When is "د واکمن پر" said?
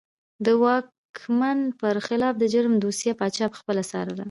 0.45-1.95